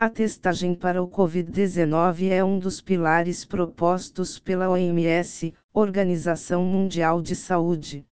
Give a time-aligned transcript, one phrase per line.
[0.00, 7.34] A testagem para o Covid-19 é um dos pilares propostos pela OMS, Organização Mundial de
[7.34, 8.06] Saúde.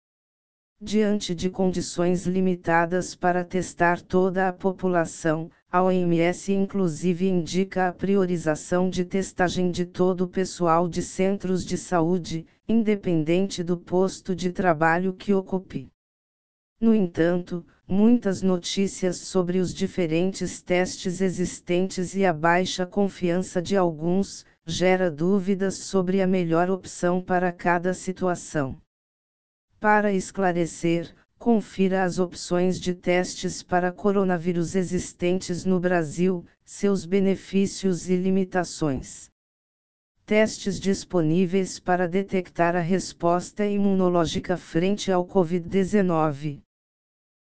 [0.80, 8.88] Diante de condições limitadas para testar toda a população, a OMS inclusive indica a priorização
[8.88, 15.14] de testagem de todo o pessoal de centros de saúde, independente do posto de trabalho
[15.14, 15.90] que ocupe.
[16.82, 24.44] No entanto, muitas notícias sobre os diferentes testes existentes e a baixa confiança de alguns,
[24.66, 28.76] gera dúvidas sobre a melhor opção para cada situação.
[29.78, 38.16] Para esclarecer, confira as opções de testes para coronavírus existentes no Brasil, seus benefícios e
[38.16, 39.30] limitações.
[40.26, 46.60] Testes disponíveis para detectar a resposta imunológica frente ao Covid-19.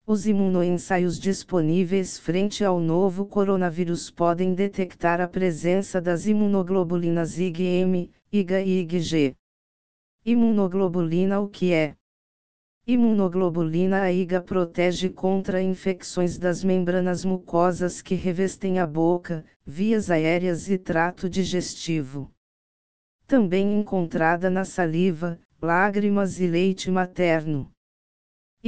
[0.09, 8.61] Os imunoensaios disponíveis frente ao novo coronavírus podem detectar a presença das imunoglobulinas IgM, IgA
[8.61, 9.35] e IgG.
[10.25, 11.97] Imunoglobulina o que é?
[12.87, 20.71] Imunoglobulina A IgA protege contra infecções das membranas mucosas que revestem a boca, vias aéreas
[20.71, 22.31] e trato digestivo.
[23.27, 27.69] Também encontrada na saliva, lágrimas e leite materno.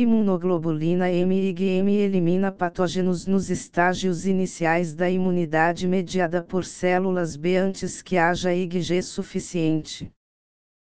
[0.01, 8.17] Imunoglobulina M-IgM elimina patógenos nos estágios iniciais da imunidade mediada por células B antes que
[8.17, 10.09] haja IgG suficiente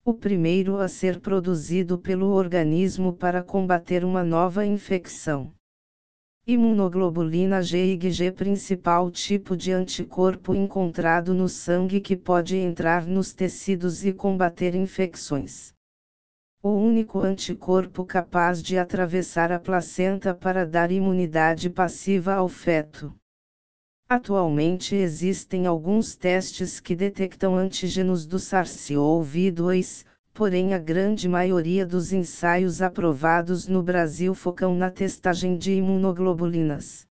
[0.05, 5.51] o primeiro a ser produzido pelo organismo para combater uma nova infecção.
[6.47, 14.05] Imunoglobulina G IgG principal tipo de anticorpo encontrado no sangue que pode entrar nos tecidos
[14.05, 15.73] e combater infecções.
[16.63, 23.15] O único anticorpo capaz de atravessar a placenta para dar imunidade passiva ao feto.
[24.07, 32.83] Atualmente existem alguns testes que detectam antígenos do SARS-CoV-2, porém a grande maioria dos ensaios
[32.83, 37.09] aprovados no Brasil focam na testagem de imunoglobulinas.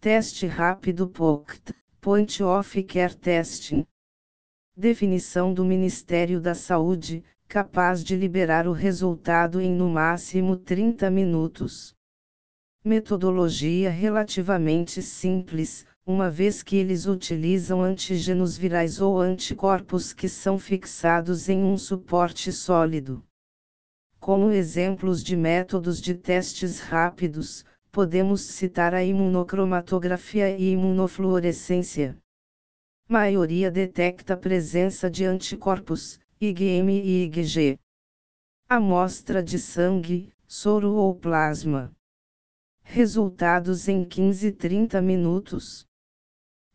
[0.00, 3.86] Teste rápido POCT, Point of Care Testing.
[4.76, 11.94] Definição do Ministério da Saúde, capaz de liberar o resultado em no máximo 30 minutos.
[12.84, 21.48] Metodologia relativamente simples, uma vez que eles utilizam antígenos virais ou anticorpos que são fixados
[21.48, 23.24] em um suporte sólido.
[24.20, 32.14] Como exemplos de métodos de testes rápidos, podemos citar a imunocromatografia e imunofluorescência.
[33.08, 37.78] Maioria detecta presença de anticorpos, IgM e IgG.
[38.68, 41.92] Amostra de sangue, soro ou plasma.
[42.82, 45.88] Resultados em 15-30 minutos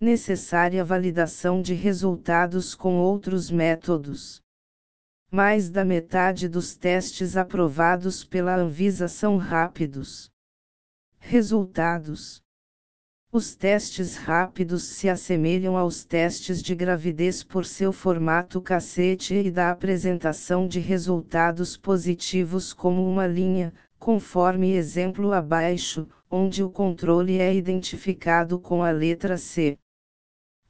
[0.03, 4.41] necessária validação de resultados com outros métodos.
[5.31, 10.29] Mais da metade dos testes aprovados pela Anvisa são rápidos.
[11.17, 12.42] Resultados:
[13.35, 19.71] Os testes rápidos se assemelham aos testes de gravidez por seu formato cassete e da
[19.71, 28.59] apresentação de resultados positivos como uma linha, conforme exemplo abaixo, onde o controle é identificado
[28.59, 29.79] com a letra C.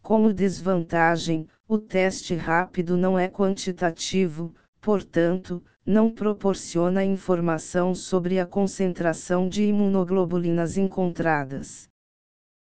[0.02, 9.50] Como desvantagem, o teste rápido não é quantitativo, portanto, não proporciona informação sobre a concentração
[9.50, 11.92] de imunoglobulinas encontradas.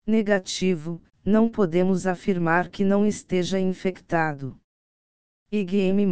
[0.04, 4.60] Negativo, não podemos afirmar que não esteja infectado.
[5.50, 6.04] IgM+,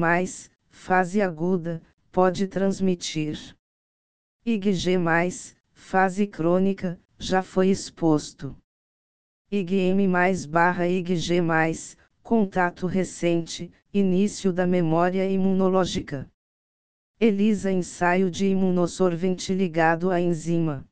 [0.69, 3.57] fase aguda, pode transmitir.
[4.47, 4.97] IgG+,
[5.73, 8.57] fase crônica, já foi exposto.
[9.51, 10.07] IgM
[10.49, 11.41] barra IgG
[12.23, 16.31] contato recente, início da memória imunológica.
[17.19, 20.89] ELISA ensaio de imunossorvente ligado à enzima.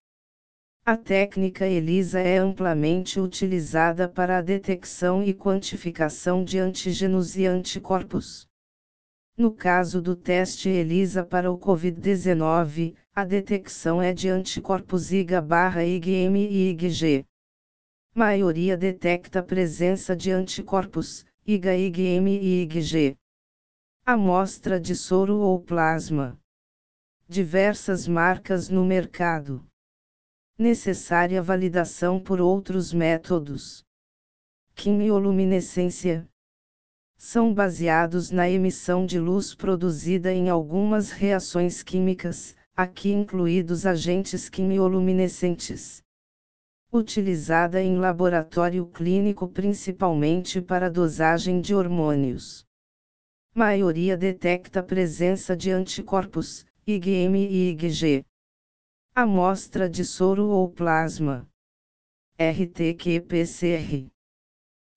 [0.91, 8.49] A técnica ELISA é amplamente utilizada para a detecção e quantificação de antígenos e anticorpos.
[9.37, 16.71] No caso do teste ELISA para o COVID-19, a detecção é de anticorpos IgA/IgM e
[16.71, 17.27] IgG
[18.15, 23.15] maioria detecta presença de anticorpos, IgA, IgM e IgG.
[24.07, 26.41] Amostra de soro ou plasma.
[27.29, 29.63] Diversas marcas no mercado.
[30.61, 33.85] Necessária validação por outros métodos.
[34.75, 36.29] Quimioluminescência.
[37.17, 46.03] São baseados na emissão de luz produzida em algumas reações químicas, aqui incluídos agentes quimioluminescentes
[46.93, 52.67] Utilizada em laboratório clínico principalmente para dosagem de hormônios.
[53.55, 58.25] Maioria detecta presença de anticorpos, IgM e IgG.
[59.21, 61.45] Amostra de soro ou plasma.
[62.39, 64.07] RT-qPCR.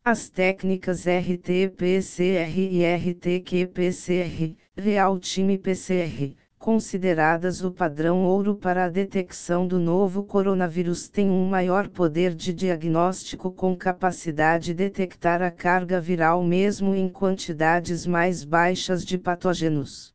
[0.06, 9.80] As técnicas RT-PCR e RT-qPCR, Real-Time PCR, consideradas o padrão ouro para a detecção do
[9.80, 16.44] novo coronavírus têm um maior poder de diagnóstico com capacidade de detectar a carga viral
[16.44, 20.11] mesmo em quantidades mais baixas de patógenos.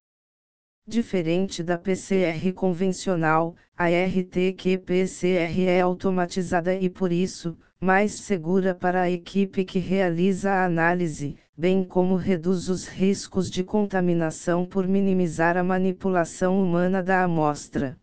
[0.88, 9.10] Diferente da PCR convencional, a RT-qPCR é automatizada e por isso, mais segura para a
[9.10, 15.64] equipe que realiza a análise, bem como reduz os riscos de contaminação por minimizar a
[15.64, 17.98] manipulação humana da amostra.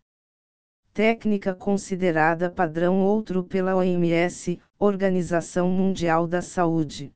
[0.92, 7.14] Técnica considerada padrão outro pela OMS, Organização Mundial da Saúde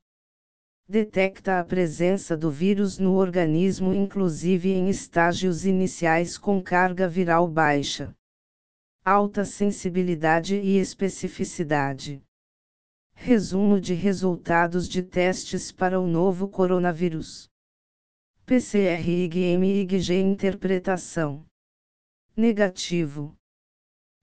[0.89, 8.11] detecta a presença do vírus no organismo inclusive em estágios iniciais com carga viral baixa.
[9.05, 12.23] Alta sensibilidade e especificidade.
[13.13, 17.47] Resumo de resultados de testes para o novo coronavírus.
[18.43, 21.45] PCR IgM IgG Interpretação.
[22.35, 23.35] Negativo.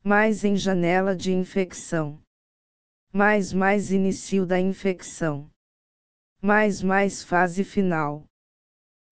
[0.03, 2.21] Mais em janela de infecção.
[3.13, 5.49] Mais mais início da infecção
[6.47, 8.25] mais mais fase final.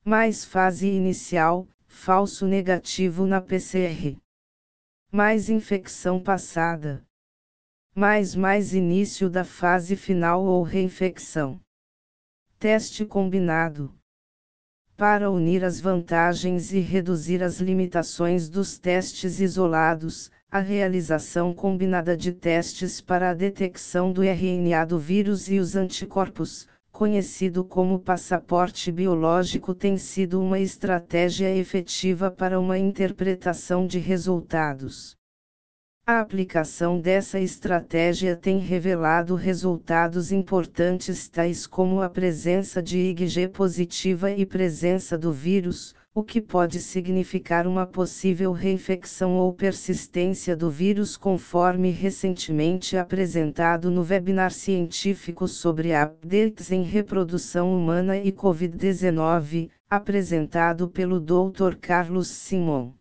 [0.04, 4.16] Mais fase inicial, falso negativo na PCR.
[5.10, 7.04] Mais infecção passada.
[7.92, 11.60] Mais mais início da fase final ou reinfecção.
[12.56, 13.92] Teste combinado.
[14.96, 22.32] Para unir as vantagens e reduzir as limitações dos testes isolados, a realização combinada de
[22.32, 29.74] testes para a detecção do RNA do vírus e os anticorpos, conhecido como passaporte biológico,
[29.74, 35.16] tem sido uma estratégia efetiva para uma interpretação de resultados.
[36.06, 44.30] A aplicação dessa estratégia tem revelado resultados importantes tais como a presença de IgG positiva
[44.30, 51.16] e presença do vírus, o que pode significar uma possível reinfecção ou persistência do vírus
[51.16, 61.18] conforme recentemente apresentado no webinar científico sobre updates em reprodução humana e Covid-19, apresentado pelo
[61.18, 61.74] Dr.
[61.80, 62.92] Carlos Simon.